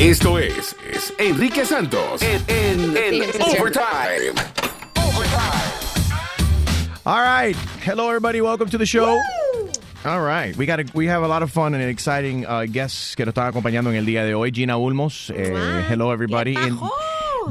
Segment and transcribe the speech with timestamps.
[0.00, 4.32] Esto es, es Enrique Santos en, en, en Overtime.
[7.04, 7.54] All right.
[7.84, 8.40] Hello, everybody.
[8.40, 9.18] Welcome to the show.
[10.06, 10.56] All right.
[10.56, 13.34] We got a, we have a lot of fun and exciting uh, guests que nos
[13.34, 14.50] están acompañando en el día de hoy.
[14.52, 15.30] Gina Ulmos.
[15.36, 16.56] eh, hello, everybody.
[16.56, 16.78] And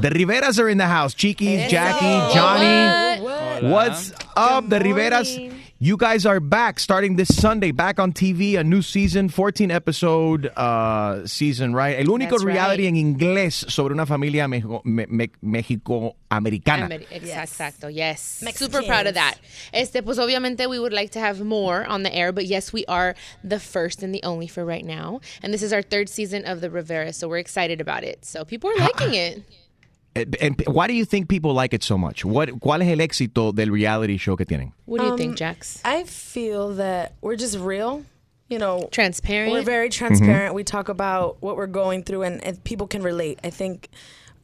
[0.00, 1.14] the Riveras are in the house.
[1.14, 3.22] Chiquis, Jacqie, Johnny.
[3.68, 5.52] What's up, the Riveras?
[5.82, 10.44] You guys are back starting this Sunday, back on TV, a new season, 14 episode
[10.54, 11.98] uh, season, right?
[11.98, 12.90] El único That's reality right.
[12.94, 16.86] en inglés sobre una familia mejo- me- me- México-americana.
[16.86, 18.44] Ameri- Exacto, yes.
[18.56, 19.36] Super proud of that.
[19.72, 22.84] Este, pues obviamente we would like to have more on the air, but yes, we
[22.84, 25.22] are the first and the only for right now.
[25.42, 28.26] And this is our third season of the Rivera, so we're excited about it.
[28.26, 29.42] So people are liking it.
[30.16, 32.24] And- and why do you think people like it so much?
[32.24, 34.72] What, ¿Cuál es el éxito del reality show que tienen?
[34.86, 35.80] What do you Um, think, Jax?
[35.84, 38.02] I feel that we're just real.
[38.48, 39.52] You know, Transparent.
[39.52, 40.54] we're very transparent.
[40.54, 43.38] We talk about what we're going through, and, and people can relate.
[43.44, 43.88] I think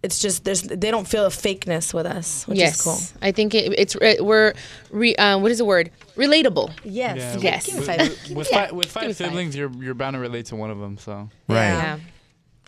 [0.04, 2.98] it's just there's they don't feel a fakeness with us, which yes, is cool.
[3.20, 4.52] I think it, it's uh, we're
[4.92, 5.90] re, uh, what is the word?
[6.16, 6.70] Relatable.
[6.84, 7.50] Yes, Yeah.
[7.50, 7.66] Yes.
[7.66, 7.98] Give With, five.
[7.98, 9.16] with, with, me- five, with five me five.
[9.16, 10.98] siblings, you're you're bound to relate to one of them.
[10.98, 11.56] So Right.
[11.72, 11.98] Yeah.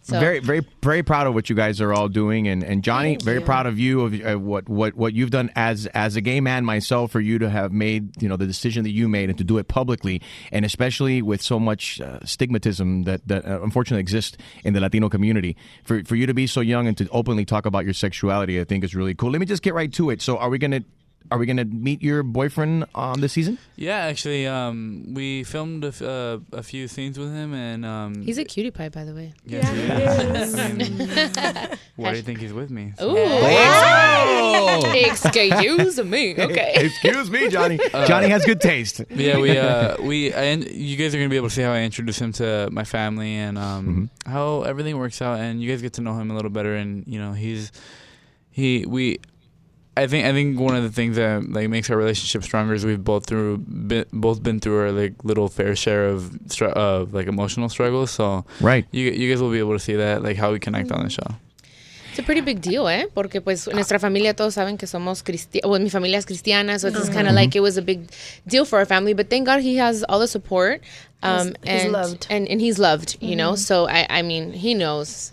[0.09, 3.11] So Very, very, very proud of what you guys are all doing, and, and Johnny,
[3.11, 3.45] Thank very you.
[3.45, 6.65] proud of you of uh, what what what you've done as as a gay man
[6.65, 9.45] myself for you to have made you know the decision that you made and to
[9.45, 14.39] do it publicly, and especially with so much uh, stigmatism that that uh, unfortunately exists
[14.65, 15.59] in the Latino community.
[15.85, 18.65] For for you to be so young and to openly talk about your sexuality, I
[18.65, 19.31] think is really cool.
[19.31, 20.23] Let me just get right to it.
[20.23, 20.85] So, are we gonna
[21.31, 23.59] are we gonna meet your boyfriend on this season?
[23.77, 28.23] yeah, actually, um, we filmed a, f- uh, a few scenes with him, and um,
[28.23, 29.35] he's a cutie pie, by the way.
[29.45, 29.81] yes, he
[30.41, 30.55] is.
[30.59, 30.99] I mean,
[31.97, 32.95] why do you think he's with me?
[32.99, 34.79] So- Ooh.
[34.95, 36.35] Excuse me.
[36.49, 36.73] Okay.
[36.77, 37.79] Excuse me, Johnny.
[38.07, 39.03] Johnny has good taste.
[39.11, 41.81] yeah, we uh, we I, you guys are gonna be able to see how I
[41.83, 45.95] introduce him to my family and um, how everything works out, and you guys get
[45.95, 46.75] to know him a little better.
[46.75, 47.71] And you know, he's
[48.51, 49.21] he we.
[49.99, 52.85] I think I think one of the things that like makes our relationship stronger is
[52.87, 57.13] we've both through been, both been through our like little fair share of str- of
[57.13, 58.11] like emotional struggles.
[58.11, 58.87] So Right.
[58.93, 61.11] you you guys will be able to see that like how we connect on the
[61.11, 61.27] show.
[62.11, 63.07] It's a pretty big deal, eh?
[63.15, 65.71] Porque pues nuestra familia todos saben que somos cristianos.
[65.71, 68.11] Well, mi familia es cristiana, so it's just kind of like it was a big
[68.47, 69.15] deal for our family.
[69.15, 70.81] But thank God he has all the support.
[71.23, 72.27] Um, He's- he's and, loved.
[72.31, 73.55] And, and he's loved, you know?
[73.57, 75.33] So, I, I mean, he knows.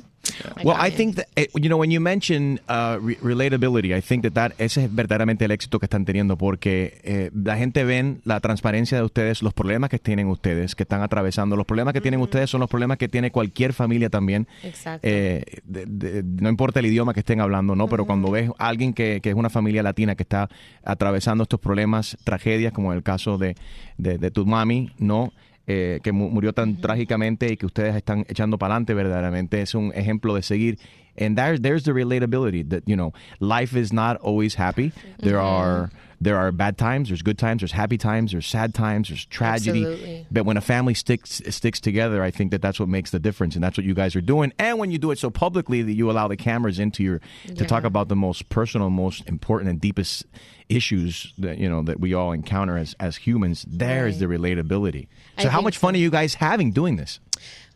[0.63, 4.23] Well, I think that eh, you know when you mention uh, re- relatability, I think
[4.23, 8.21] that, that ese es verdaderamente el éxito que están teniendo porque eh, la gente ven
[8.25, 12.01] la transparencia de ustedes, los problemas que tienen ustedes, que están atravesando, los problemas que
[12.01, 14.47] tienen ustedes son los problemas que tiene cualquier familia también.
[14.63, 15.07] Exacto.
[15.07, 18.67] Eh, de- de- no importa el idioma que estén hablando, no, pero cuando ves a
[18.67, 20.49] alguien que, que es una familia latina que está
[20.83, 23.55] atravesando estos problemas, tragedias como el caso de,
[23.97, 25.31] de, de tu mami, no.
[25.67, 29.73] Eh, que mu- murió tan trágicamente y que ustedes están echando para adelante verdaderamente es
[29.73, 30.77] un ejemplo de seguir.
[31.17, 34.91] And there, there's the relatability that you know life is not always happy.
[35.17, 35.89] There are
[36.21, 39.85] there are bad times there's good times there's happy times there's sad times there's tragedy.
[39.85, 40.27] Absolutely.
[40.29, 43.55] but when a family sticks sticks together, I think that that's what makes the difference,
[43.55, 44.53] and that's what you guys are doing.
[44.59, 47.21] And when you do it so publicly that you allow the cameras into your
[47.55, 50.25] to talk about the most personal, most important, and deepest
[50.69, 55.07] issues that you know that we all encounter as as humans, there is the relatability.
[55.39, 57.19] So, I how think much fun are you guys having doing this?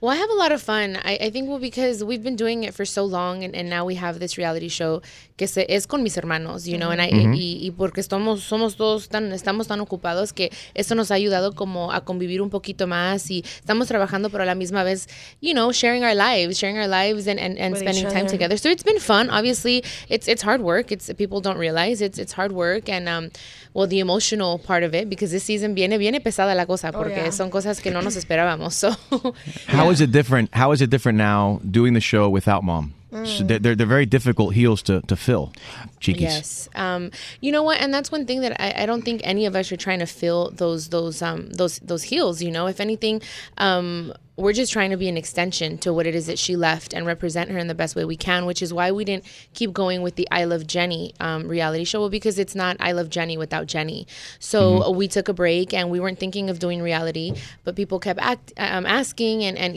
[0.01, 0.97] Well, I have a lot of fun.
[1.03, 3.83] I, I think well because we've been doing it for so long, and, and now
[3.83, 5.01] we have this reality show
[5.35, 7.35] que se, es con mis hermanos, you know, and I, y, mm-hmm.
[7.35, 11.91] y porque estamos somos todos tan estamos tan ocupados que eso nos ha ayudado como
[11.91, 15.07] a convivir un poquito más y estamos trabajando pero a la misma vez,
[15.41, 18.57] you know, sharing our lives, sharing our lives and, and, and With spending time together.
[18.57, 19.29] So it's been fun.
[19.29, 20.93] Obviously, it's it's hard work.
[20.93, 23.31] It's people don't realize it's it's hard work and um
[23.73, 27.17] well the emotional part of it because this season viene viene pesada la cosa porque
[27.17, 27.29] yeah.
[27.31, 28.73] son cosas que no nos esperábamos.
[28.73, 28.91] So
[29.67, 30.53] How is it different?
[30.53, 32.93] How is it different now doing the show without mom?
[33.11, 35.51] So they're, they're they're very difficult heels to to fill,
[35.99, 36.21] Chiquis.
[36.21, 36.69] Yes.
[36.75, 37.09] Um,
[37.41, 37.81] you know what?
[37.81, 40.05] And that's one thing that I, I don't think any of us are trying to
[40.05, 42.39] fill those those um those those heels.
[42.43, 43.23] You know, if anything,
[43.57, 46.93] um, we're just trying to be an extension to what it is that she left
[46.93, 48.45] and represent her in the best way we can.
[48.45, 51.99] Which is why we didn't keep going with the I Love Jenni um, reality show.
[51.99, 54.05] Well, because it's not I Love Jenni without Jenni.
[54.39, 57.33] So uh, we took a break and we weren't thinking of doing reality,
[57.63, 59.75] but people kept act, um, asking, and and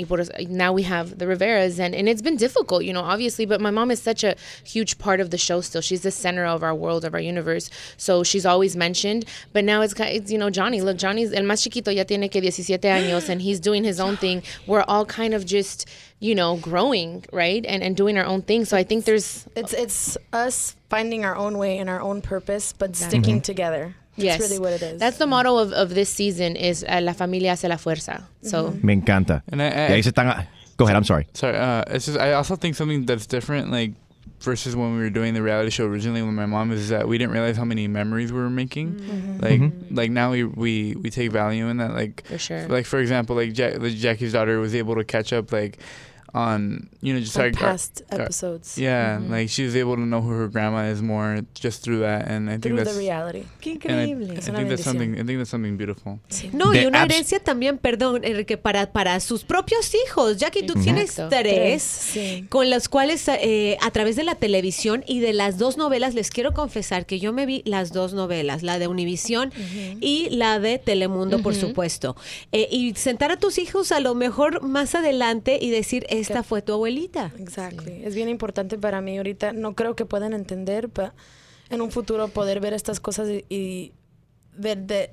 [0.49, 2.85] now we have the Riveras, and and it's been difficult.
[2.85, 5.81] You know, obviously, but my mom is such a huge part of the show still.
[5.81, 7.71] She's the center of our world, of our universe.
[7.97, 9.25] So she's always mentioned.
[9.53, 10.81] But now it's, it's you know, Johnny.
[10.81, 14.17] Look, Johnny's el más chiquito ya tiene que 17 años and he's doing his own
[14.17, 14.43] thing.
[14.67, 15.89] We're all kind of just,
[16.21, 17.65] you know, growing, right?
[17.67, 18.65] And and doing our own thing.
[18.65, 22.73] So I think there's It's it's us finding our own way and our own purpose,
[22.79, 23.95] but sticking together.
[24.17, 25.01] yes, That's really what it is.
[25.01, 28.25] That's the motto of, of this season is uh, la familia hace la fuerza.
[28.43, 29.43] So Me encanta.
[29.49, 30.47] And I- I- y ahí se están,
[30.77, 30.97] Go ahead.
[30.97, 31.27] I'm sorry.
[31.35, 33.93] Sorry, uh, it's just I also think something that's different, like
[34.41, 37.17] versus when we were doing the reality show originally with my mom, is that we
[37.19, 39.39] didn't realize how many memories we were making.
[39.41, 39.95] Like, Mm-hmm.
[39.95, 41.93] like now we, we we take value in that.
[41.95, 42.67] Like, For sure.
[42.69, 45.79] like for example, like Jack, like Jacqie's daughter was able to catch up, like
[46.35, 48.79] on you know just From like our- past our- episodes.
[48.79, 49.31] yeah, Mhm.
[49.31, 52.49] like she was able to know who her grandma is more just through that, and
[52.49, 53.43] I think Through that's the reality.
[53.61, 54.33] Qué I, increíble.
[54.35, 55.13] I Es una think that's something.
[55.15, 56.19] I think that's something beautiful.
[56.53, 60.63] No, y una abs- herencia también, perdón, Enrique, para, para sus propios hijos, ya que
[60.63, 60.83] tú Exacto.
[60.83, 62.47] tienes tres, Sí.
[62.49, 66.31] con los cuales eh, a través de la televisión y de las dos novelas, les
[66.31, 69.53] quiero confesar que yo me vi las dos novelas, la de Univisión
[70.01, 72.17] y la de Telemundo, por supuesto.
[72.53, 76.63] Eh, y sentar a tus hijos a lo mejor más adelante y decir, esta fue
[76.63, 77.31] tu abuelita.
[77.39, 78.03] Exactly.
[78.05, 79.53] Es bien importante para mí ahorita.
[79.53, 81.13] No creo que puedan entender, pero
[81.71, 83.93] en un futuro poder ver estas cosas y, y
[84.57, 85.11] ver that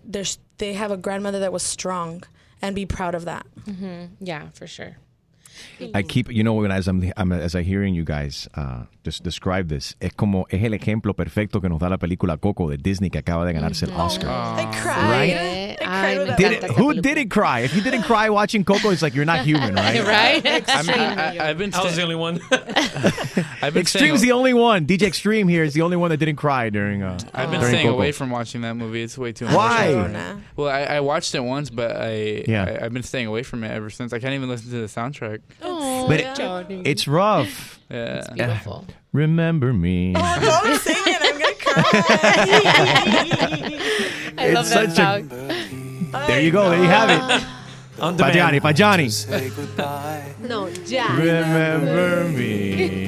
[0.57, 2.23] they have a grandmother that was strong
[2.61, 3.45] and be proud of that.
[3.65, 4.09] Mhm.
[4.19, 4.97] Yeah, for sure.
[5.93, 9.23] I keep, you know, when as I'm, I'm as I hearing you guys uh, just
[9.23, 12.77] describe this, es como es el ejemplo perfecto que nos da la película Coco de
[12.77, 14.57] Disney que acaba de ganarse el Oscar.
[14.57, 15.09] I cried.
[15.11, 15.58] Right?
[15.99, 17.59] I cried with Did it, who didn't cry?
[17.61, 20.03] If you didn't cry watching Coco, it's like you're not human, right?
[20.45, 20.45] right?
[20.69, 22.39] I'm, I, I, I've been I was the only one.
[23.61, 24.85] I've been Extreme's the only one.
[24.85, 27.03] DJ Extreme here is the only one that didn't cry during.
[27.03, 27.97] Uh, I've been during staying Coco.
[27.97, 29.01] away from watching that movie.
[29.03, 29.47] It's way too.
[29.47, 29.87] Why?
[29.87, 30.41] emotional.
[30.55, 32.77] Well, I, I watched it once, but I, Yeah.
[32.81, 34.13] I I've been staying away from it ever since.
[34.13, 35.39] I can't even listen to the soundtrack.
[35.61, 37.79] Oh, But it- It's rough.
[37.89, 38.25] Yeah.
[38.33, 38.85] beautiful.
[39.13, 40.13] Remember me.
[40.13, 41.21] Don't sing it.
[41.21, 41.83] I'm gonna cry.
[44.37, 45.29] I It's love that such a- song.
[46.11, 46.69] There you go.
[46.69, 47.47] There you have it.
[48.01, 48.61] On demand.
[48.61, 50.47] Pajani, Pajani.
[50.47, 51.13] No, ya.
[51.15, 53.07] Remember me.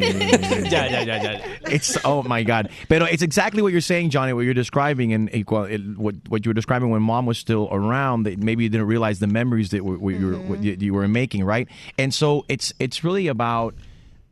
[0.69, 1.39] Ya, ya, ya, ya.
[1.67, 2.69] It's oh my god.
[2.89, 4.33] But it's exactly what you're saying, Johnny.
[4.33, 7.37] What you're describing, and eh, equal it, what what you were describing when mom was
[7.37, 8.23] still around.
[8.23, 10.49] That maybe you didn't realize the memories that were, what you, were, mm-hmm.
[10.49, 11.67] what you, you were making, right?
[11.97, 13.75] And so it's it's really about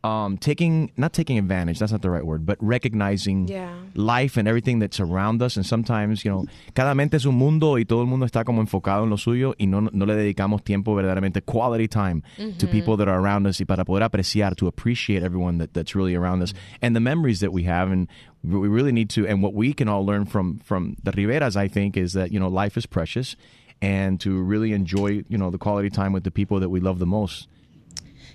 [0.02, 1.78] um, taking not taking advantage.
[1.78, 3.70] That's not the right word, but recognizing Yeah.
[3.94, 5.56] life and everything that's around us.
[5.56, 8.62] And sometimes, you know, cada mente es un mundo y todo el mundo está como
[8.62, 12.22] enfocado en lo suyo y no, no le dedicamos tiempo verdaderamente quality time
[12.58, 15.94] to people that are around us y para poder apreciar, to appreciate everyone that, that's
[15.94, 17.90] really around us and the memories that we have.
[17.92, 18.08] And
[18.42, 21.68] we really need to, and what we can all learn from, from the Riveras, I
[21.68, 23.36] think, is that, you know, life is precious
[23.82, 26.98] and to really enjoy, you know, the quality time with the people that we love
[26.98, 27.48] the most.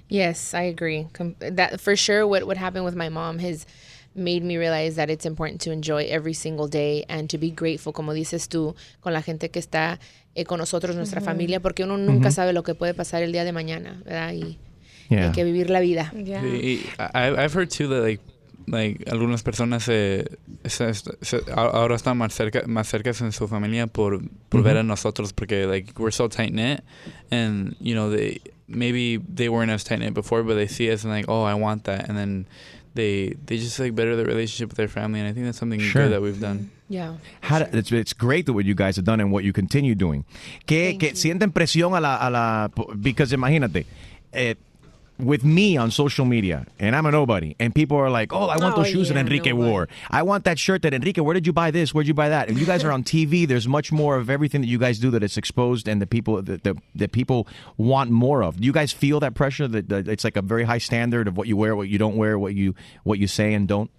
[0.10, 1.08] Yes, I agree.
[1.14, 2.26] Com- that for sure.
[2.28, 3.66] What what happened with my mom has
[4.14, 7.92] made me realize that it's important to enjoy every single day and to be grateful,
[7.92, 10.00] como dices tú, con la gente que está
[10.36, 13.44] eh, con nosotros, nuestra familia, porque uno nunca sabe lo que puede pasar el día
[13.44, 14.34] de mañana, ¿verdad?
[14.34, 14.58] Y
[15.10, 15.28] Yeah.
[15.28, 16.12] hay que vivir la vida.
[16.16, 16.42] Yeah.
[16.42, 18.22] Sí, I, I've heard too that like
[18.68, 20.26] like algunas personas se,
[20.66, 24.84] se- se- ahora están más cerca más cerca en su familia por, por ver a
[24.84, 26.80] nosotros porque like we're so tight knit
[27.30, 31.04] and you know they maybe they weren't as tight knit before but they see us
[31.04, 32.48] and like oh I want that and then
[32.96, 35.80] they they just like better their relationship with their family and I think that's something
[35.80, 36.04] Sure.
[36.04, 36.72] good that we've done.
[36.88, 37.16] Yeah.
[37.42, 39.96] How do- it's, it's great that what you guys have done and what you continue
[39.96, 40.24] doing.
[40.66, 42.68] Que, que sienten presión a la, a la
[43.02, 43.86] because imagínate,
[44.32, 44.56] eh,
[45.18, 48.58] with me on social media and I'm a nobody and people are like, oh, I
[48.58, 49.70] want Oh, those shoes that Enrique no way.
[49.70, 49.90] wore.
[50.12, 51.22] I want that shirt that Enrique.
[51.22, 51.94] Where did you buy this?
[51.94, 52.50] Where'd you buy that?
[52.50, 53.48] And you guys are on TV.
[53.48, 56.42] There's much more of everything that you guys do that it's exposed and the people
[56.42, 57.48] that, that, that people
[57.78, 58.60] want more of.
[58.60, 61.38] Do you guys feel that pressure that, that it's like a very high standard of
[61.38, 63.90] what you wear, what you don't wear, what you what you say and don't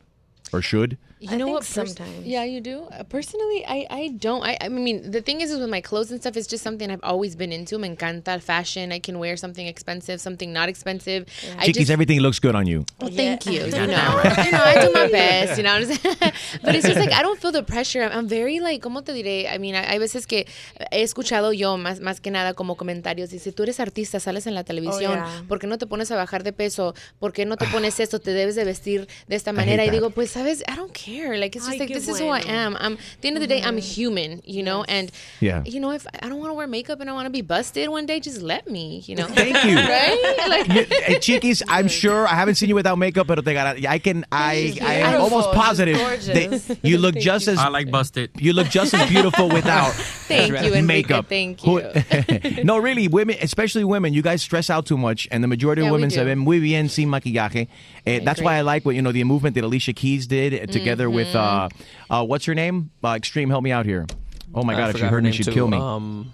[0.53, 0.99] or should?
[1.19, 1.61] You I know think what?
[1.65, 2.27] pers- sometimes.
[2.27, 2.83] yeah, you do.
[2.93, 4.43] Uh, personally, I, I don't.
[4.45, 6.91] I, I mean, the thing is, is with my clothes and stuff, it's just something
[6.91, 7.79] I've always been into.
[7.79, 8.93] Me encanta fashion.
[8.93, 11.25] I can wear something expensive, something not expensive.
[11.59, 12.85] I Chiquis, just, everything looks good on you.
[13.01, 13.65] Well, thank you.
[13.77, 15.57] You know, you know, I do my best.
[15.57, 16.33] You know, what I'm saying?
[16.63, 18.03] but it's just like I don't feel the pressure.
[18.03, 19.49] I'm, I'm very like, ¿cómo te diré?
[19.49, 20.47] I mean, hay veces que
[20.91, 23.31] he escuchado yo más, más que nada como comentarios.
[23.31, 25.45] Dice, tú eres artista, sales en la televisión, yeah.
[25.49, 26.95] ¿por qué no te pones a bajar de peso?
[27.19, 28.19] ¿Por qué no te pones esto?
[28.19, 29.85] Te debes de vestir de esta manera.
[29.87, 31.37] Y digo, pues sabes, I don't care.
[31.39, 32.77] Like it's just Ay, like qué this is who I am.
[32.79, 32.95] I'm.
[32.95, 33.79] At the end of the day, I'm mm-hmm.
[33.79, 34.43] human.
[34.45, 35.63] You know, and Yeah.
[35.65, 37.89] you know, if I don't want to wear makeup and I want to be busted
[37.89, 39.03] one day, just let me.
[39.07, 39.77] You know, Thank you.
[39.97, 40.45] right?
[40.49, 40.67] Like.
[40.67, 44.25] Hey, Chiquis, I'm sure I haven't seen you without makeup, but te gara- I can
[44.31, 45.39] I I am Beautiful.
[45.39, 46.67] almost positive gorgeous.
[46.67, 48.31] that you look just as I like busted.
[48.39, 49.93] you look just as beautiful without
[50.29, 50.83] Thank you, Enrique.
[50.83, 51.27] makeup.
[51.29, 52.63] Thank you.
[52.65, 55.89] no, really, women, especially women, you guys stress out too much, and the majority Yeah,
[55.89, 56.25] of women se do.
[56.25, 57.69] ven muy bien sin maquillaje.
[58.07, 58.57] Eh, that's why.
[58.57, 61.69] I like what you know the movement that Alicia Keys did uh, together with uh,
[61.69, 62.13] Mm-hmm.
[62.13, 62.91] uh, what's her name?
[63.05, 64.07] Uh, Extreme, help me out here.
[64.55, 65.53] Oh my I God, if she heard me, name she'd too.
[65.53, 65.77] kill me.
[65.77, 66.33] Um,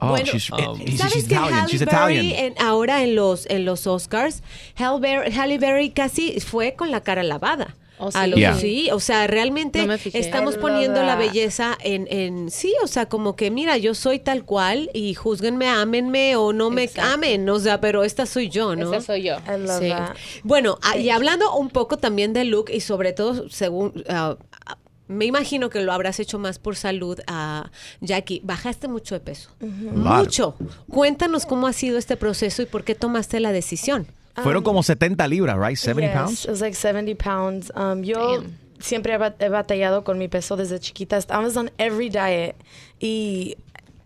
[0.00, 1.52] oh, Bueno, she's, um, she's, ¿Sabes she's que Italian.
[1.60, 2.44] Halle She's Berry Italian.
[2.52, 4.42] en- ahora en los, en los Oscars,
[4.76, 7.74] Halle Berry, Halle Berry casi fue con la cara lavada.
[8.02, 8.30] Oh, a sí.
[8.30, 8.56] los Yeah.
[8.56, 13.36] sí, o sea, realmente No estamos poniendo la belleza en, en sí, o sea, como
[13.36, 17.12] que mira, yo soy tal cual y juzguenme, ámenme o no me Exacto.
[17.14, 18.92] amen, o sea, pero esta soy yo, ¿no?
[18.92, 19.36] Esa soy yo.
[19.46, 19.88] I love Sí.
[19.90, 20.16] that.
[20.42, 24.78] Bueno, ah, y hablando un poco también del look y sobre todo, según, ah, ah,
[25.08, 29.50] me imagino que lo habrás hecho más por salud, a Jackie, bajaste mucho de peso,
[29.60, 30.56] mucho.
[30.90, 34.06] Cuéntanos cómo ha sido este proceso y por qué tomaste la decisión.
[34.36, 35.76] Fueron como 70 libras, right?
[35.76, 36.44] 70 yes, pounds.
[36.44, 37.70] It was like 70 pounds.
[37.74, 38.58] Um, yo Damn.
[38.80, 41.18] siempre he, bat- he batallado con mi peso desde chiquita.
[41.30, 42.56] I was on every diet.
[43.00, 43.54] Y,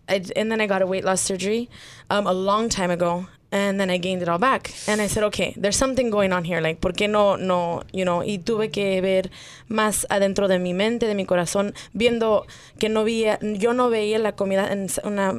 [0.09, 1.69] I, and then I got a weight loss surgery
[2.09, 3.25] um, a long time ago.
[3.49, 4.73] And then I gained it all back.
[4.89, 6.59] And I said, okay, there's something going on here.
[6.59, 8.19] Like, ¿por qué no, no, you know?
[8.21, 9.29] Y tuve que ver
[9.69, 12.45] más adentro de mi mente, de mi corazón, viendo
[12.77, 15.33] que no veía, yo no veía la comida en s- una,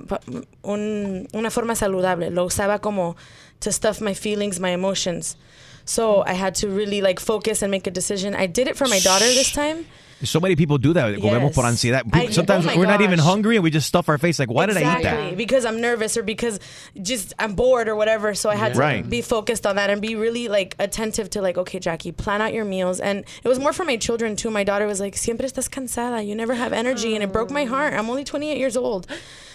[0.63, 2.31] un- una forma saludable.
[2.31, 3.15] Lo usaba como
[3.61, 5.37] to stuff my feelings, my emotions.
[5.85, 8.35] So I had to really like focus and make a decision.
[8.35, 9.87] I did it for my daughter this time.
[10.25, 11.15] So many people do that.
[11.21, 11.73] Comemos por Yes.
[11.75, 12.03] ansiedad.
[12.13, 14.67] I- Sometimes oh we're not even hungry and we just stuff our face like, why
[14.67, 15.37] did I eat that?
[15.37, 16.59] because I'm nervous or because
[17.01, 18.35] just I'm bored or whatever.
[18.35, 19.09] So I had to Right.
[19.09, 22.53] be focused on that and be really like attentive to like, okay, Jacqie, plan out
[22.53, 22.99] your meals.
[22.99, 24.51] And it was more for my children too.
[24.51, 26.27] My daughter was like, siempre estás cansada.
[26.27, 27.15] You never have energy.
[27.15, 27.95] And it broke my heart.
[27.95, 29.07] I'm only 28 years old.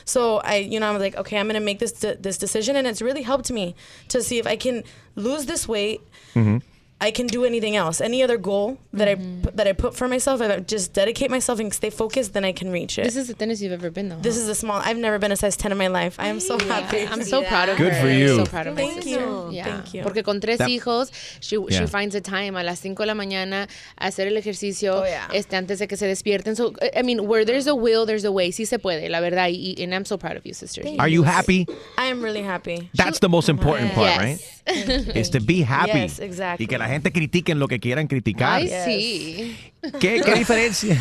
[0.06, 2.76] So I, you know, I was like, okay, I'm to make this, de- this decision.
[2.76, 3.76] And it's really helped me
[4.10, 4.84] to see if I can
[5.16, 6.02] lose this weight.
[6.36, 6.58] Mm-hmm.
[7.04, 8.00] I can do anything else.
[8.00, 9.56] Any other goal that I mm-hmm.
[9.58, 12.54] that I put for myself, if I just dedicate myself and stay focused, then I
[12.54, 13.04] can reach it.
[13.04, 14.22] This is the thinnest you've ever been, though.
[14.28, 14.78] This is a small.
[14.90, 16.16] I've never been a size 10 in my life.
[16.18, 17.06] I am so happy.
[17.06, 18.02] I'm so proud of Good her.
[18.02, 18.38] for you.
[18.38, 19.20] So proud of my Thank sister.
[19.20, 19.50] you.
[19.52, 19.66] Yeah.
[19.66, 20.04] Thank you.
[20.04, 21.80] Porque con tres That- hijos, she, Yeah.
[21.82, 23.68] she finds a time a las 5 de la mañana
[23.98, 25.28] a hacer el ejercicio Oh, yeah.
[25.34, 26.56] este, antes de que se despierten.
[26.56, 28.52] So, I mean, where there's a will, there's a way.
[28.52, 29.50] Sí se puede, la verdad.
[29.50, 30.84] Y, and I'm so proud of you, sister.
[31.00, 31.68] Are you happy?
[31.98, 32.90] I am really happy.
[32.96, 34.18] That's the most important part, Yes.
[34.20, 34.53] right?
[34.66, 36.00] Is to be happy.
[36.00, 36.64] Yes, exactly.
[36.64, 38.62] Y que la gente critiquen lo que quieran criticar.
[38.62, 38.86] Ay, Yes.
[38.86, 39.58] sí.
[40.00, 40.98] ¿Qué, qué diferencia,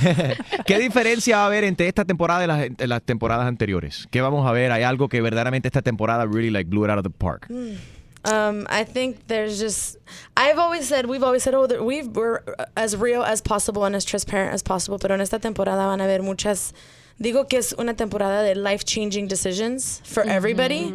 [0.66, 4.08] ¿Qué diferencia va a haber entre esta temporada y las, de las temporadas anteriores?
[4.10, 4.72] ¿Qué vamos a ver?
[4.72, 7.46] ¿Hay algo que verdaderamente esta temporada really like blew it out of the park?
[8.24, 9.96] Um, I think there's just.
[10.36, 12.40] I've always said we've always said oh that we we're
[12.76, 14.98] as real as possible and as transparent as possible.
[14.98, 16.72] Pero en esta temporada van a haber muchas.
[17.20, 20.92] Digo que es una temporada de life changing decisions for everybody.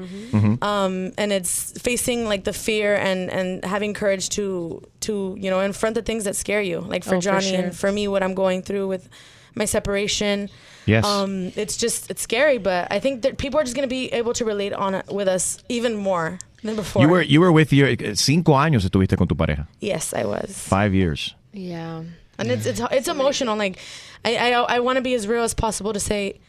[0.61, 5.61] Um, and it's facing like the fear and and having courage to to you know
[5.61, 6.79] confront the things that scare you.
[6.81, 7.59] Like for Oh, for Johnny sure.
[7.65, 9.07] and for me, what I'm going through with
[9.55, 10.49] my separation.
[10.85, 11.05] Yes.
[11.05, 14.33] Um, it's just it's scary, but I think that people are just gonna be able
[14.33, 17.01] to relate on it with us even more than before.
[17.01, 19.67] you were you were with your cinco años estuviste con tu pareja.
[19.79, 21.35] yes, I was, Five years.
[21.53, 22.03] Yeah.
[22.37, 23.55] And it's it's it's emotional.
[23.57, 23.77] Like,
[24.25, 26.39] I I, I want to be as real as possible to say.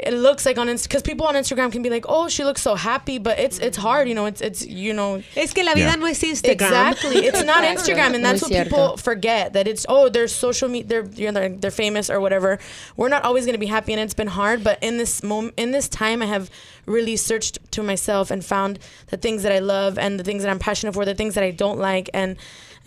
[0.00, 2.76] It looks like on because people on Instagram can be like, "Oh, she looks so
[2.76, 4.26] happy," but it's it's hard, you know.
[4.26, 5.94] It's it's you know Es que la vida Yeah.
[5.96, 6.52] no es Instagram.
[6.52, 7.26] Exactly.
[7.26, 9.54] It's not Instagram, and that's what people forget.
[9.54, 12.60] That it's oh, they're social media, they're you know, they're, they're famous or whatever.
[12.96, 14.62] We're not always going to be happy, and it's been hard.
[14.62, 16.48] But in this moment, in this time, I have
[16.86, 20.50] really searched to myself and found the things that I love and the things that
[20.50, 22.36] I'm passionate for, the things that I don't like, and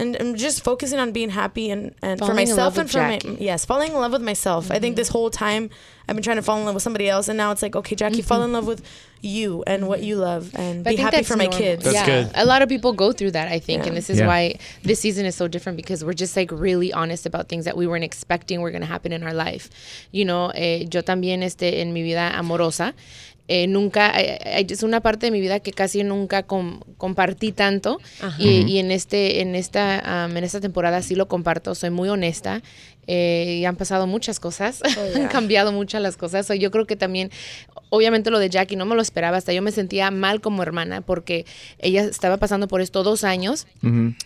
[0.01, 2.91] and I'm just focusing on being happy and and for Falling in myself and with
[2.91, 4.71] for my yes, falling in love with myself.
[4.71, 5.69] I think this whole time
[6.09, 7.95] I've been trying to fall in love with somebody else, and now it's like okay,
[7.95, 8.83] Jacqie, fall in love with
[9.21, 11.83] you and what you love, and But be happy that's for my kids.
[11.83, 12.05] That's yeah.
[12.05, 12.31] good.
[12.33, 13.89] A lot of people go through that, I think, Yeah.
[13.89, 14.27] and this is Yeah.
[14.27, 17.77] why this season is so different because we're just like really honest about things that
[17.77, 19.69] we weren't expecting were going to happen in our life.
[20.11, 22.93] You know, eh, yo también este en mi vida amorosa
[23.47, 27.51] eh, nunca eh, eh, es una parte de mi vida que casi nunca com- compartí
[27.51, 27.99] tanto
[28.37, 31.75] y, y en este en esta um, en esta temporada sí lo comparto.
[31.75, 32.61] Soy muy honesta.
[33.07, 34.81] Eh, y han pasado muchas cosas,
[35.15, 36.45] han cambiado muchas las cosas.
[36.45, 37.31] So, yo creo que también,
[37.89, 41.01] obviamente lo de Jackie no me lo esperaba, hasta yo me sentía mal como hermana
[41.01, 41.45] porque
[41.79, 43.67] ella estaba pasando por esto dos años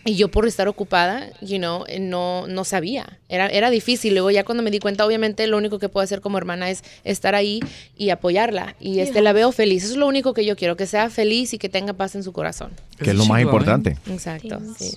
[0.04, 3.18] y yo por estar ocupada, you know, eh, no, no sabía.
[3.28, 4.14] Era, era difícil.
[4.14, 6.84] Luego ya cuando me di cuenta, obviamente lo único que puedo hacer como hermana es
[7.04, 7.60] estar ahí
[7.96, 8.76] y apoyarla.
[8.80, 9.84] Y este la veo feliz.
[9.84, 12.22] Eso es lo único que yo quiero, que sea feliz y que tenga paz en
[12.22, 12.70] su corazón.
[12.98, 13.96] Que es lo más importante.
[14.08, 14.60] Exacto.
[14.78, 14.96] Sí.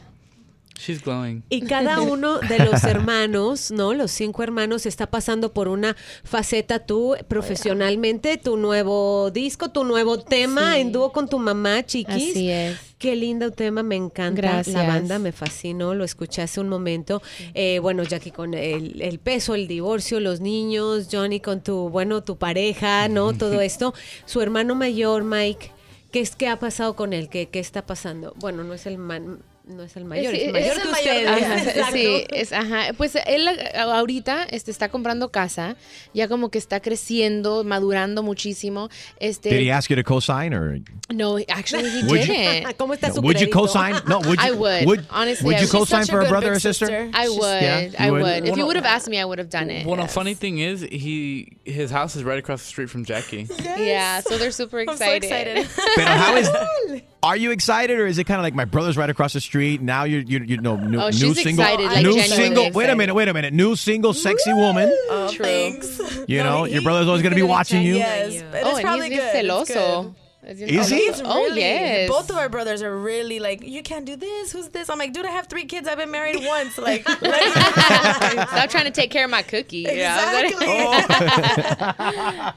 [0.79, 1.43] She's glowing.
[1.49, 3.93] Y cada uno de los hermanos, ¿no?
[3.93, 10.19] Los cinco hermanos está pasando por una faceta tú profesionalmente, tu nuevo disco, tu nuevo
[10.19, 10.79] tema Sí.
[10.81, 12.31] en dúo con tu mamá, Chiquis.
[12.31, 12.77] Así es.
[12.97, 14.75] Qué lindo tema, me encanta Gracias.
[14.75, 17.21] la banda, me fascinó, lo escuché hace un momento.
[17.53, 22.23] Eh, bueno, Jackie con el, el peso, el divorcio, los niños, Johnny con tu, bueno,
[22.23, 23.33] tu pareja, ¿no?
[23.37, 23.93] Todo esto.
[24.25, 25.71] Su hermano mayor, Mike,
[26.11, 27.29] ¿qué es qué ha pasado con él?
[27.29, 28.33] ¿Qué, qué está pasando?
[28.39, 29.39] Bueno, no es el man,
[29.69, 31.77] no es el mayor, Sí, es, mayor es que el mayor de ustedes.
[31.77, 32.93] Ajá, sí, es, ajá.
[32.97, 35.75] Pues él ahorita este, está comprando casa,
[36.13, 38.89] ya como que está creciendo, madurando muchísimo.
[39.19, 40.79] Este, Did he ask you to co-sign or
[41.13, 42.75] no, actually he Would you- didn't.
[42.77, 43.95] ¿Cómo está su would you co-sign?
[44.07, 44.45] No, would you?
[44.47, 45.05] I would.
[45.11, 45.71] Honestly, would you would.
[45.71, 46.87] co-sign for a brother or sister?
[46.87, 47.11] sister.
[47.13, 47.39] I would.
[47.61, 48.21] Yeah, I would?
[48.23, 48.35] would.
[48.37, 49.85] If Well, you no- would have asked me, I would have done it.
[49.85, 50.13] Well, Yes.
[50.13, 53.47] funny thing is, he his house is right across the street from Jackie.
[53.77, 55.57] Yeah, so they're super I'm so excited.
[55.57, 55.67] excited.
[55.95, 56.49] But how is?
[57.21, 59.81] Are you excited, or is it kind of like my brother's right across the street?
[59.81, 62.71] Now you're you you know new, Oh, new single, excited, like new genuinely single.
[62.71, 64.89] Wait a minute, wait a minute, new single, sexy woman.
[65.09, 65.43] Oh, oh True.
[65.45, 65.99] thanks.
[66.29, 67.97] You know, he- your brother's always he's gonna be watching you.
[67.97, 69.45] Yes, but oh, it's and probably he's bien good.
[69.61, 70.03] It's celoso.
[70.05, 70.15] good.
[70.49, 70.95] Es bien Is he?
[71.05, 72.09] He's Oh, really- yes.
[72.09, 74.51] Both of our brothers are really like, you can't do this.
[74.51, 74.89] Who's this?
[74.89, 75.87] I'm like, dude, I have three kids.
[75.87, 76.77] I've been married once.
[76.79, 79.85] Like, let me Stop trying to take care of my cookie.
[79.87, 80.65] Yeah, Exactly.
[80.67, 80.89] Oh.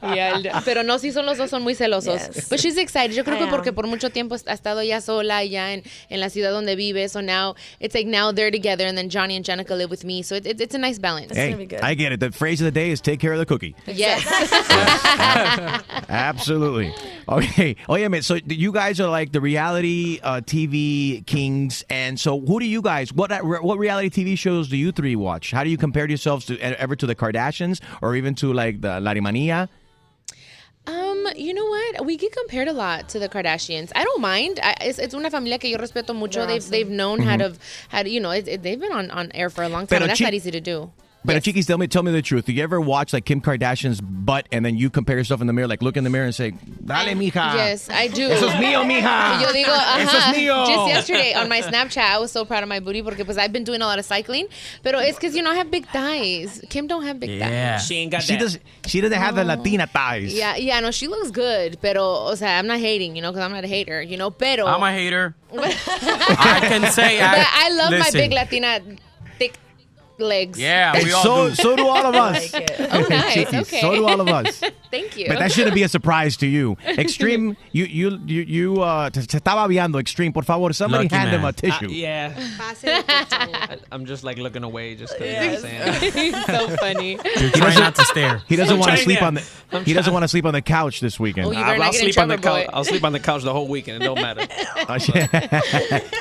[0.13, 2.19] Yeah, el- pero no, sí son los dos son muy celosos.
[2.35, 2.49] Yes.
[2.49, 3.15] But she's excited.
[3.15, 3.51] Yo creo I que am.
[3.51, 7.07] porque por mucho tiempo ha estado ya sola ya en, en la ciudad donde vive.
[7.09, 10.21] So now it's like now they're together and then Johnny and Jenicka live with me.
[10.23, 11.35] So it, it, it's a nice balance.
[11.35, 11.81] Hey, gonna be good.
[11.81, 12.19] I get it.
[12.19, 14.23] The phrase of the day is "take care of the cookie." Yes.
[16.09, 16.93] Absolutely.
[17.27, 17.75] Okay.
[17.89, 18.21] Oh yeah, man.
[18.21, 22.81] So you guys are like the reality uh, TV kings, and so who do you
[22.81, 23.11] guys?
[23.13, 25.51] What uh, what reality TV shows do you three watch?
[25.51, 28.99] How do you compare yourselves to ever to the Kardashians or even to like the
[29.01, 29.67] Larrymania?
[30.85, 32.05] Um, you know what?
[32.05, 33.91] We get compared a lot to the Kardashians.
[33.95, 34.59] I don't mind.
[34.61, 36.39] I, it's, it's una familia que yo respeto mucho.
[36.39, 36.71] They're They've awesome.
[36.71, 37.53] they've known how to
[37.89, 39.99] how to you know it, it- they've been on, on air for a long time.
[39.99, 40.91] Pero and that's chi- not easy to do.
[41.25, 41.43] But Yes.
[41.45, 42.45] Chiquis, tell me, tell me the truth.
[42.45, 45.53] Do you ever watch like Kim Kardashian's butt and then you compare yourself in the
[45.53, 48.29] mirror, like look in the mirror and say, "Dale, mija." Yes, I do.
[48.29, 49.39] Eso es mío, mija.
[49.41, 50.33] Yo digo, Eso es ajá.
[50.33, 50.65] mío.
[50.67, 53.53] Just yesterday on my Snapchat, I was so proud of my booty because pues I've
[53.53, 54.47] been doing a lot of cycling.
[54.83, 56.61] But it's because, you know, I have big thighs.
[56.69, 57.77] Kim don't have big Yeah.
[57.77, 57.87] thighs.
[57.87, 58.39] She ain't got She that.
[58.39, 58.59] does.
[58.87, 60.33] She doesn't have the Latina thighs.
[60.33, 61.77] Yeah, yeah, no, she looks good.
[61.81, 64.29] Pero, o sea, I'm not hating, you know, because I'm not a hater, you know.
[64.29, 65.35] Pero, I'm a hater.
[65.53, 67.37] I can say I.
[67.37, 68.97] but I love my big Latina thick
[70.19, 70.59] legs.
[70.59, 71.55] Yeah, And we all so, do.
[71.55, 72.53] so do all of us.
[72.93, 73.37] Oh, nice.
[73.53, 73.81] Okay.
[73.81, 74.61] So do all of us.
[74.91, 75.27] Thank you.
[75.27, 76.77] But that shouldn't be a surprise to you.
[76.85, 81.15] Extreme, you you you you uh te, te estaba viendo Extreme, por favor, somebody Lucky
[81.15, 81.49] hand him man.
[81.49, 81.87] a tissue.
[81.87, 82.33] Uh, yeah.
[82.57, 83.55] Pásele, por favor.
[83.55, 86.13] I- I'm just like looking away just because you know what I'm saying.
[86.33, 87.17] He's so funny.
[87.17, 88.41] Try not to stare.
[88.47, 89.41] He doesn't want to trying sleep on the
[89.85, 91.47] he doesn't want to sleep on the couch this weekend.
[91.47, 92.67] Oh, you I'll, better not I'll get in sleep on the couch.
[92.71, 94.03] I'll sleep on the couch the whole weekend.
[94.03, 94.41] It don't matter.
[94.87, 94.99] Uh,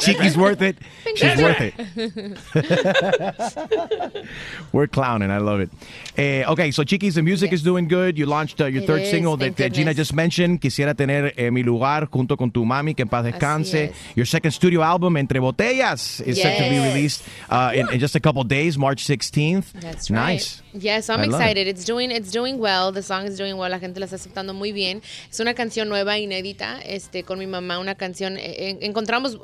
[0.01, 0.79] Chiqui's worth it.
[1.17, 1.75] She's worth it.
[4.73, 5.31] We're clowning.
[5.31, 5.71] I love it.
[6.17, 8.19] Eh, okay, so Chiquis, the music is doing good.
[8.19, 10.61] You launched uh, your It third is, single that, Gina just mentioned.
[10.61, 13.85] Quisiera tener eh, mi lugar junto con tu mami, que en paz descanse.
[13.91, 14.17] es.
[14.17, 18.15] Your second studio album, Entre Botellas, is set to be released uh, in, in just
[18.17, 19.73] a couple days, March 16th.
[19.81, 20.33] That's right.
[20.35, 20.63] Nice.
[20.75, 21.45] Yes, I'm I love it.
[21.45, 21.67] excited.
[21.69, 22.93] It's doing it's doing well.
[22.93, 23.71] The song is doing well.
[23.71, 25.03] La gente la está aceptando muy bien.
[25.31, 26.81] Es una canción nueva, inédita.
[26.85, 28.37] Este, con mi mamá, una canción.
[28.39, 29.39] eh, en- encontramos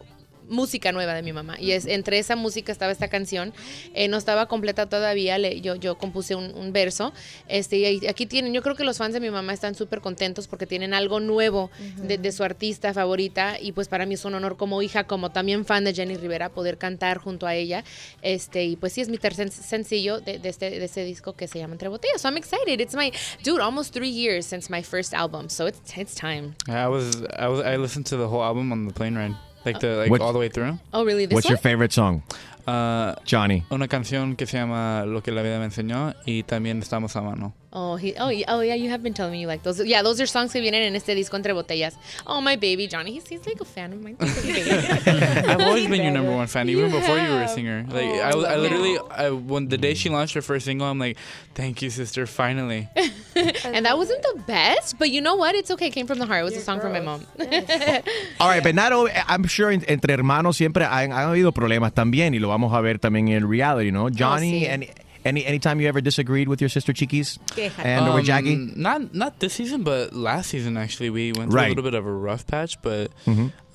[0.49, 1.57] música nueva de mi mamá.
[1.61, 3.53] Y es entre esa música estaba esta canción.
[3.95, 7.13] Eh, no estaba completa todavía le- yo yo compuse un, un verso.
[7.49, 10.49] Este y aquí tienen yo creo que los fans de mi mamá están súper contentos
[10.49, 13.59] porque tienen algo nuevo de, de su artista favorita.
[13.61, 16.49] Y pues para mí es un honor como hija como también fan de Jenny Rivera
[16.49, 17.85] poder cantar junto a ella.
[18.23, 21.47] Este y pues sí es mi tercer sencillo de, de este de este disco que
[21.49, 22.21] se llama Entre Botellas.
[22.23, 22.81] So I'm excited.
[22.81, 23.13] It's my
[23.45, 25.49] dude almost three years since my first album.
[25.51, 26.55] So it's it's time.
[26.69, 29.79] I was I was I listened to the whole album on the plane ride, like
[29.81, 30.79] the like What- all the way through.
[30.93, 32.23] oh really this What's one your favorite song,
[32.67, 33.65] Uh, Johnny?
[33.71, 37.23] una canción que se llama Lo que la vida me enseñó y también estamos a
[37.23, 37.55] mano.
[37.71, 39.85] Oh, he, oh, yeah, oh, yeah, you have been telling me you like those.
[39.85, 41.95] Yeah, those are songs que vienen en este disco Entre Botellas.
[42.27, 44.17] Oh, my baby, Johnny, he's, he's like a fan of mine.
[44.21, 47.85] I've always been your number one fan, even You before you were a singer.
[47.89, 50.99] Like Oh, I, I literally, I, when the day she launched her first single, I'm
[50.99, 51.19] like,
[51.55, 52.89] "Thank you, sister, finally."
[53.37, 55.55] and that wasn't the best, but you know what?
[55.55, 55.89] It's okay.
[55.89, 56.41] It came from the heart.
[56.41, 57.27] It was a song from my mom.
[58.41, 62.35] All right, but not all, I'm sure entre hermanos siempre han, han habido problemas también
[62.35, 64.07] y lo vamos a ver también en reality, ¿no?
[64.07, 64.67] Oh, Johnny, sí.
[64.67, 64.91] any,
[65.29, 67.85] any anytime you ever disagreed with your sister Chiquis Quéjate.
[67.85, 68.55] and or with Jacqie?
[68.55, 71.67] Um, Not not this season, but last season actually we went through Right.
[71.67, 73.13] a little bit of a rough patch, but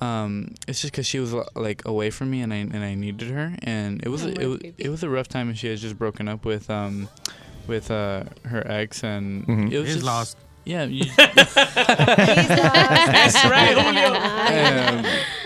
[0.00, 3.30] um, it's just because she was like away from me and I and I needed
[3.30, 5.68] her, and it was Oh, it my was it was a rough time, and she
[5.68, 7.08] had just broken up with um
[7.66, 9.72] with uh her ex, and Mhm.
[9.72, 10.36] it was He's just, lost.
[10.64, 11.56] Yeah, you, That's
[13.44, 14.14] right, Julio.
[14.14, 15.04] um,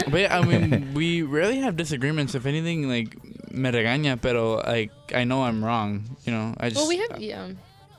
[0.12, 2.34] but yeah, I mean, we rarely have disagreements.
[2.34, 3.16] If anything, like
[3.52, 6.16] me regaña, pero like I know I'm wrong.
[6.24, 7.48] You know, I just well, we have, yeah.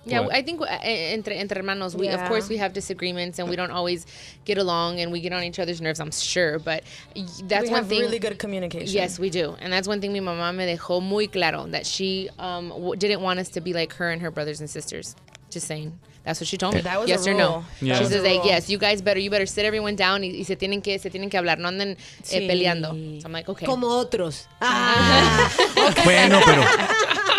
[0.05, 0.33] Yeah, What?
[0.33, 3.69] I think uh, entre, entre hermanos, we of course we have disagreements and we don't
[3.69, 4.05] always
[4.45, 5.99] get along and we get on each other's nerves.
[5.99, 6.83] I'm sure, but
[7.15, 7.99] y- that's we one have thing.
[7.99, 8.95] really good communication.
[8.95, 12.29] Yes, we do, and that's one thing mi mamá me dejó muy claro that she
[12.39, 15.15] um, w- didn't want us to be like her and her brothers and sisters.
[15.51, 15.99] Just saying.
[16.29, 16.81] That's what she told me.
[16.81, 17.65] That was yes a or no.
[17.81, 17.97] Yeah.
[17.97, 20.55] She says like, yes, you guys better, you better sit everyone down y, y se
[20.55, 22.47] tienen que, se tienen que hablar, no anden eh, Sí.
[22.47, 22.89] peleando.
[23.19, 23.65] So I'm like, okay.
[23.65, 24.45] Como otros.
[24.61, 25.49] Ah,
[26.05, 26.61] Bueno, pero,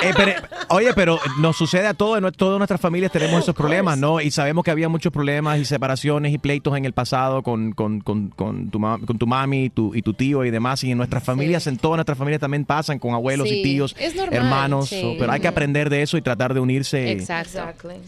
[0.03, 0.33] eh, pero-
[0.69, 4.21] oye, pero nos sucede a todos, en todas nuestras familias tenemos esos problemas, ¿no?
[4.21, 8.01] Y sabemos que había muchos problemas y separaciones y pleitos en el pasado con, con,
[8.01, 10.83] con, con tu, ma- con tu mami y tu, y tu tío y demás.
[10.85, 14.15] Y en nuestras familias, en todas nuestras familias también pasan con abuelos y tíos, es
[14.15, 14.89] normal, hermanos.
[14.89, 15.01] sí.
[15.01, 17.11] so- pero hay que aprender de eso y tratar de unirse.
[17.13, 17.61] Exacto.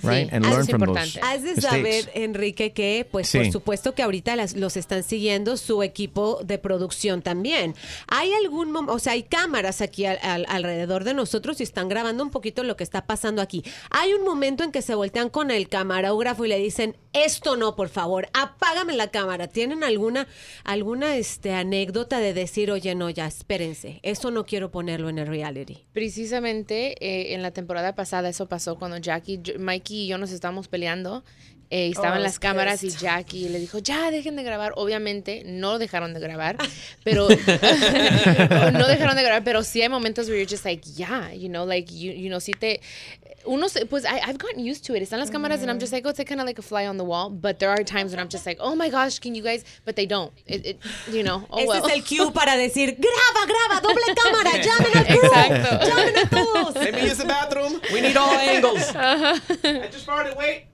[0.02, 0.28] Right?
[0.28, 1.20] Sí, And learn es from importante.
[1.20, 3.38] those Has de saber, Enrique, que pues Sí.
[3.38, 7.74] por supuesto que ahorita las- los están siguiendo su equipo de producción también.
[8.09, 11.82] Hay algún momento, o sea, hay cámaras aquí al- al- alrededor de nosotros y están
[11.88, 13.62] grabando un poquito lo que está pasando aquí.
[13.90, 17.77] Hay un momento en que se voltean con el camarógrafo y le dicen, esto no,
[17.77, 19.49] por favor, apágame la cámara.
[19.49, 20.27] ¿Tienen alguna,
[20.64, 25.27] alguna este, anécdota de decir, oye, no, ya, espérense, eso no quiero ponerlo en el
[25.27, 25.85] reality?
[25.92, 30.68] Precisamente eh, en la temporada pasada eso pasó cuando Jackie, Mikey y yo nos estábamos
[30.68, 31.25] peleando.
[31.72, 32.90] Eh, estaban Oh, las cámaras y.
[32.90, 34.74] Jackie le dijo, ya dejen de grabar.
[34.76, 36.58] Obviamente no dejaron de grabar,
[37.02, 37.28] pero
[38.72, 41.64] no dejaron de grabar, pero sí hay momentos where you're just like, yeah, you know,
[41.64, 42.82] like, you, you know, sí te,
[43.44, 45.02] uno, pues I, I've gotten used to it.
[45.02, 46.96] Están las cámaras and I'm just like, oh, it's kind of like a fly on
[46.96, 47.30] the wall.
[47.30, 49.96] But there are times when I'm just like, oh my gosh, can you guys, but
[49.96, 50.32] they don't.
[50.46, 50.78] It, it,
[51.11, 51.87] you know, oh Ese well.
[51.87, 55.87] es el cue para decir, graba, graba, doble cámara, llamen al crew, Exacto.
[55.88, 56.74] llamen a todos.
[56.76, 57.80] Let me use the bathroom.
[57.92, 58.82] We need all angles.
[58.94, 59.38] Uh-huh.
[59.64, 60.37] I just farted.
[60.37, 60.66] Wait.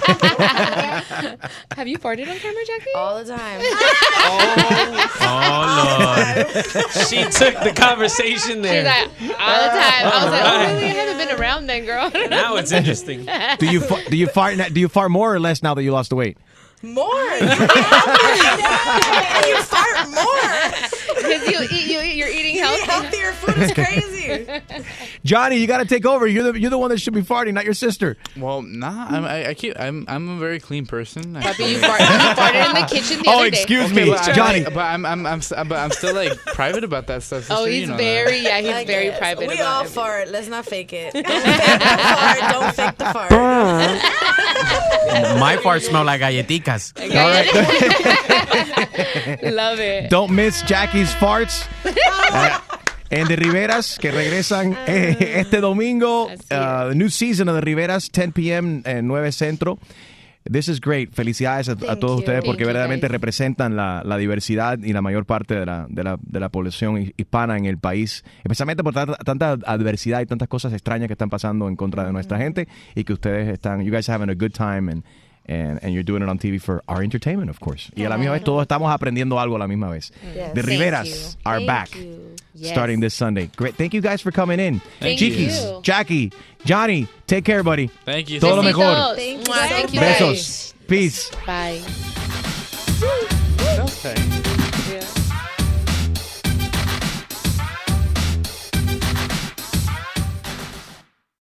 [1.76, 2.94] Have you farted on camera, Jacqie?
[2.96, 3.60] All the time.
[5.28, 6.56] Oh Lord.
[7.08, 8.84] she took the conversation She's there.
[8.84, 10.02] like, all the time.
[10.04, 10.84] I was like, oh, really?
[10.84, 12.10] I haven't been around then, girl.
[12.28, 13.26] now it's interesting.
[13.58, 15.82] Do you fa- do you fart na- do you fart more or less now that
[15.82, 16.38] you lost the weight?
[16.82, 17.04] More.
[17.06, 17.48] You
[19.48, 20.72] you fart more.
[21.16, 24.46] Because you eat, you eat, you're eating Eat healthier food is crazy.
[25.24, 26.26] Johnny, you got to take over.
[26.26, 28.16] You're the you're the one that should be farting, not your sister.
[28.36, 29.78] Well, nah, I'm, I, I keep.
[29.78, 31.34] I'm, I'm a very clean person.
[31.34, 33.56] Puppy, you, fart, you farted in the kitchen the Oh, other day.
[33.58, 34.64] excuse Okay, me, but I'm Johnny.
[34.64, 37.46] like- but I'm, I'm, I'm, but I'm still like private about that stuff.
[37.50, 39.18] Oh, sister, you he's know very, yeah, he's I very guess.
[39.18, 39.88] private We about all it.
[39.88, 40.28] fart.
[40.28, 41.12] Let's not fake it.
[41.14, 42.38] Don't fake the fart.
[42.52, 43.30] Don't fake the fart.
[45.38, 46.92] My farts smell like galletitas.
[46.98, 47.52] All right.
[49.52, 50.10] Love it.
[50.10, 51.66] Don't miss Jackie's farts.
[51.84, 52.58] Uh,
[53.10, 56.28] and the Riveras que regresan eh, este domingo.
[56.50, 58.82] Uh, the new season of the Riveras, 10 p.m.
[58.84, 59.78] eh, 9 Centro.
[60.50, 61.12] This is great.
[61.12, 62.18] Felicidades a, todos you.
[62.18, 66.04] ustedes porque Thank verdaderamente representan la, la diversidad y la mayor parte de la, de,
[66.04, 70.26] la, de la población hi- hispana en el país, especialmente por tanta, tanta adversidad y
[70.26, 73.82] tantas cosas extrañas que están pasando en contra de nuestra gente y que ustedes están,
[73.82, 75.04] you guys are having a good time and,
[75.46, 77.90] and, and you're doing it on TV for our entertainment, of course.
[77.96, 80.10] Y a la misma vez todos estamos aprendiendo algo a la misma vez.
[80.22, 80.34] Mm.
[80.34, 80.54] Yes.
[80.54, 81.98] The Riveras are Thank back.
[82.54, 82.72] Yes.
[82.72, 83.50] Starting this Sunday.
[83.56, 83.76] Great.
[83.76, 84.80] Thank you guys for coming in.
[85.00, 85.60] Thank Chiquis.
[85.82, 86.32] Jacqie,
[86.64, 87.88] Johnny, take care, buddy.
[88.04, 88.40] Thank you.
[88.40, 88.82] Todo lo Thank you.
[88.82, 89.14] mejor.
[89.14, 90.18] Thank you Thank you much.
[90.18, 90.74] Besos.
[90.88, 91.30] Peace.
[91.46, 91.80] Bye.
[93.78, 94.35] Okay.